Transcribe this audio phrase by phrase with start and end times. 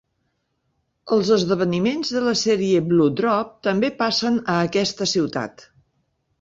[1.17, 5.71] Els esdeveniments de la sèrie "Blue Drop" també passen a aquesta ciutat.